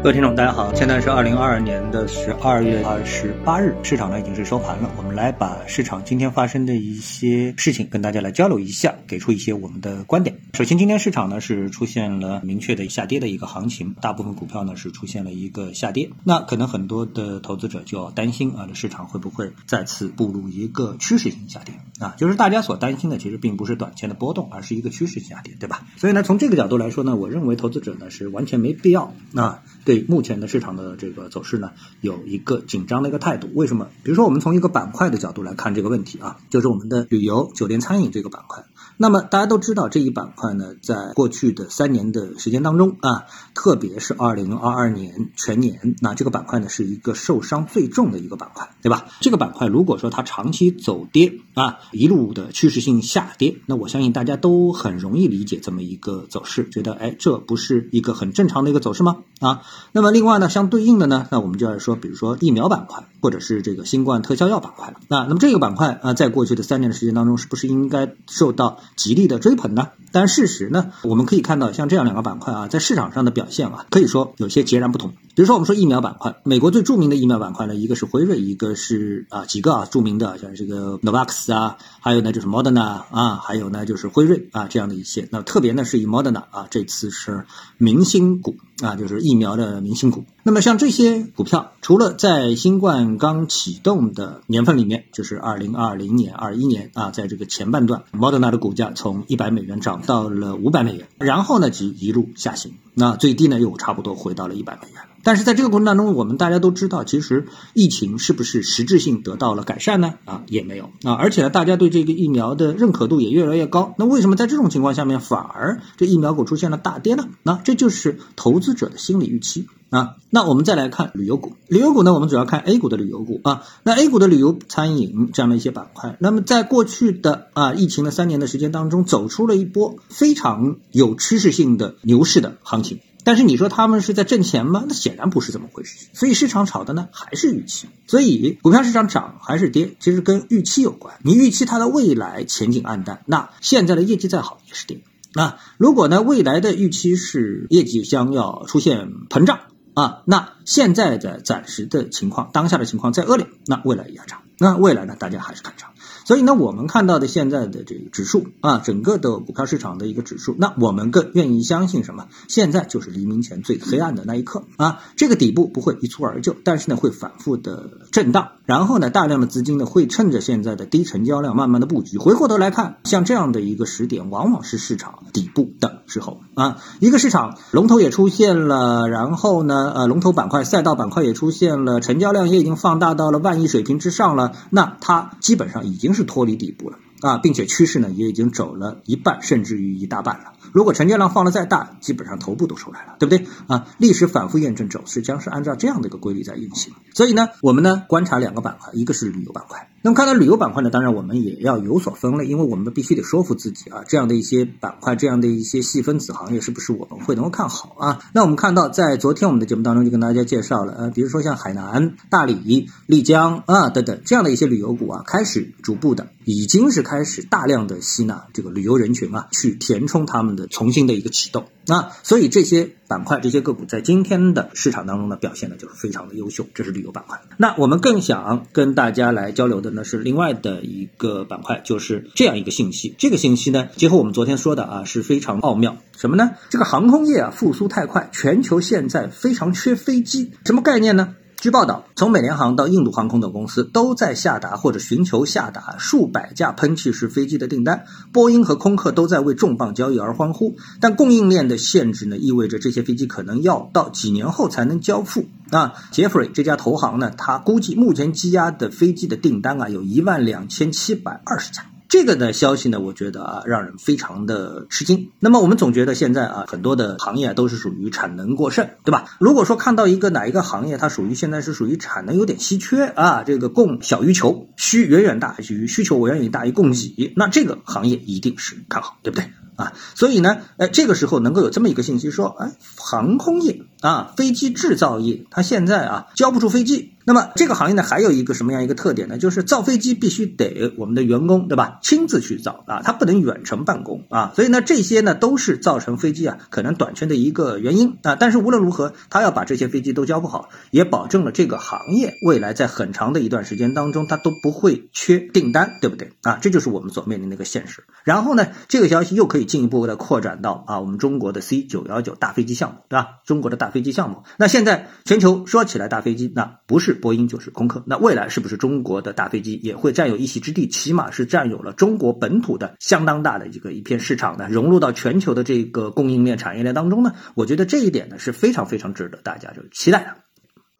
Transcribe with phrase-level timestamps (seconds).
[0.00, 4.88] 各位听众，大家好，现在是二零二二年的十二月二十八日，市场呢已经是收盘了。
[4.96, 10.38] 我们来把市场今天发生的一些事情跟大家来交流一下，给出一些我们的观点。
[10.54, 16.10] 首先，今天市场呢是出现了明确的下跌的一个行情，大部分股票呢是出现了一个下跌。
[16.22, 22.14] 那可能很多的投资者就要担心啊，这市场会不会再次步入一个趋势性下跌啊？
[22.16, 25.88] 就是大家所担心的，其实并不是短线的波动，而是一个趋势性下跌，对吧？
[25.96, 29.64] 所以呢，从这个角度来说呢，我认为投资者呢是完全没必要啊。
[29.84, 33.48] 对目前的市场的这个走势呢，有一个紧张的一个态度。
[33.54, 33.88] 为什么？
[34.02, 38.64] 比如说，我们从一个板块的角度来看这个问题啊，就是我们的旅游、酒店、餐饮这个板块。
[39.00, 49.06] 那么大家都知道，这一板块呢，在过去的三年的时间当中啊，特别是二零二二年全年，那这个板块呢是一个受伤最重的一个板块，对吧？
[49.20, 59.18] 这个板块如果说它长期走跌啊，一路的趋势性下跌，那我相信大家都很容易理解这么一个走势，觉得哎，这不是一个很正常的一个走势吗？
[59.40, 59.62] 啊？
[59.92, 64.94] 那么另外呢，相对应的呢，那我们就要说，比如说疫苗板块，或者是这个新冠特效药板块了。
[65.06, 69.88] 那那么这个板块啊，在过去的三年的时间当中，是不是应该受到极力的追捧呢？
[70.10, 75.14] 但事实呢，我们可以看到，像这样两个板块啊，在市场上的表现啊，可以说有些截然不同。
[75.38, 85.28] 比如说，我们说疫苗板块，美国最著名的疫苗板块呢，一个是辉瑞，一个是啊几个啊著名的，像这个 n o v a x 啊，还有呢就是 Moderna 啊，还有呢就是辉瑞啊这样的一些。
[85.30, 87.44] 那特别呢是以 Moderna 啊，这次是
[87.76, 90.24] 明星股啊，就是疫苗的明星股。
[90.42, 105.00] 那么像这些股票，除了在新冠刚启动的年份里面，就是二零二零年、二一年啊，在这个前半段，Moderna 的股价从一百美元涨到了五百美元，然后呢，即一路下行，那最低呢又差不多回到了一百美元。
[105.22, 110.14] 但是在这个过程当中，我们大家都知道，其实疫情是不是实质性得到了改善呢？
[110.24, 113.94] 啊，也没有啊，而且呢，大家对这个疫苗的认可度也越来越高。
[113.98, 117.26] 那为什么在这种情况下面，反而这疫苗股出现了大跌呢？
[117.42, 120.16] 那这就是投资者的心理预期啊。
[120.30, 123.62] 那我们再来看旅游股，旅游股呢，我们主要看 A 股的旅游股啊。
[123.82, 133.00] 那 A 股的旅游、餐饮这样的一些板块，那么在过去的啊疫情的三年的时间当中，走出了一波非常有趋势性的牛市的行情。
[133.28, 134.86] 但是你说他们是在挣钱吗？
[134.88, 136.06] 那显然不是这么回事。
[136.14, 137.86] 所以市场炒的呢还是预期。
[138.06, 141.18] 所以股票市场涨还是跌，其实跟预期有关。
[141.22, 145.02] 你预期它的未来前景暗淡，那现在的业绩再好也是跌。
[145.34, 149.58] 那如果呢未来的预期是业绩将要出现膨胀
[149.92, 154.40] 啊，那现在的暂时的情况，当下的情况再恶劣，那未来也要涨。
[154.58, 155.90] 那未来呢大家还是看涨。
[156.28, 162.26] 所以呢，我们看到的现在的这个指数啊，整个的股票市场的一个指数，那我们更愿意相信什么？
[162.48, 172.18] 现在就是黎明前最黑暗的那一刻啊，这个底部不会一蹴而就，但是呢，会反复的震荡，然后呢，大量的资金呢会趁着现在的低成交量，慢慢的布局。
[172.18, 186.17] 回过头来看，像这样的一个时点，往往是市场底部的时候啊，一个市场龙头也出现了，然后呢，呃，龙头板块、赛道板块也出现了，成交量也已经放大到了万亿水平之上了，那它基本上已经是。
[186.18, 190.52] 是脱离底部了啊，并且趋势呢也已经走了一半，甚至于一大半了。
[190.72, 193.86] 如果成交量放的再大，基本上头部都出来了，对不对啊？
[193.98, 196.92] 历史反复验证走势将是按照这样的一个规律在运行。
[197.14, 199.90] 所以呢，我们呢观察两个板块，一个是旅游板块。
[200.02, 208.20] 那么看到旅游板块呢，当然我们也要有所分类，因为我们必须得说服自己啊，这样的一些板块，这样的一些细分子行业，是不是我们会能够看好啊？
[208.32, 220.57] 那我们看到在昨天我们的节目当中就跟大家介绍了，呃，比如说像海南、大理、丽江啊等等这样的一些旅游股啊，开始逐步的已经是开始大量的吸纳这个旅游人群啊，去填充他们。
[220.66, 226.66] 重新的一个启动，那所以这些板块、这些个股在今天的市场当中呢，表现的就是非常的优秀。
[226.74, 227.40] 这是旅游板块。
[227.56, 233.14] 那我们更想跟大家来交流的呢，是另外的一个板块，就是这样一个信息。
[233.18, 235.96] 这个信息呢，结合我们昨天说的啊，是非常奥妙。
[236.16, 236.50] 什么呢？
[236.70, 241.36] 这个航空业啊复苏太快，全球现在非常缺飞机，什么概念呢？
[241.60, 248.04] 据报道，从美联航到印度航空等公司都在下达或者寻求下达数百架喷气式飞机的订单。
[248.30, 255.46] 波音和空客都在为重磅交易而欢呼，但供应链的限制呢，意味着这些飞机可能要到几年后才能交付。
[255.70, 261.84] 啊，杰弗瑞这家投行呢，他估计目前积压的飞机的订单啊，有一万两千七百二十架。
[262.08, 265.30] 这个的消息呢，我觉得啊，让人非常的吃惊。
[265.40, 269.36] 那么我们总觉得现在啊，很多的行业都是属于产能过剩，对吧？
[269.38, 279.50] 如果说看到一个哪一个行业，它属于现在是属于产能有点稀缺啊，这个供小于求，需远远大于需求，远远大于供给，那这个行业一定是看好，对不对？
[279.76, 287.12] 啊，所以呢，哎，这个时候能够有这么一个信息说，哎，航空业啊，飞机制造业，它现在啊交不出飞机。
[287.28, 289.36] 那么这个行业呢，还有一个什么样一个特点呢？
[289.36, 291.98] 就是造飞机必须得我们的员工，对吧？
[292.02, 294.52] 亲自去造啊，他不能远程办公啊。
[294.56, 298.34] 所以呢，这些呢都是造成飞机啊可能短缺的一个原因啊。
[298.34, 306.58] 但是无论如何，他要把这些飞机都交付好，也保证了这个行业未来在很长的一段时间当中，它都不会缺订单，对不对啊？
[306.62, 308.04] 这就是我们所面临的一个现实。
[308.24, 313.28] 然后呢，这个消息又可以进一步的扩展到啊，我们中国的 C 九幺九大飞机项目，对吧？
[313.44, 317.17] 中国的大飞机项目，那现在全球说起来大飞机，那不是。
[317.18, 320.88] 波音就是空客，那未来是不是中国的大飞机也会占有一席之地？
[320.88, 324.68] 起码是占有了中国本土的相当大的一个一片市场呢？
[324.70, 327.34] 融入到全球的这个供应链产业链当中呢？
[327.54, 330.30] 我觉得这一点呢是非常非常值得大家就期待的。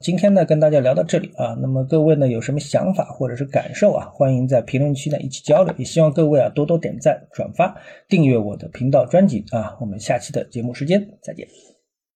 [0.01, 4.07] 今天呢跟大家聊到这里啊，那么各位呢有什么想法或者是感受啊？
[4.13, 7.75] 欢迎在评论区呢一起交流，也希望各位啊多多点赞、转发、
[8.09, 9.77] 订阅我的频道专辑啊。
[9.81, 11.78] 我们下期的节目时间再见。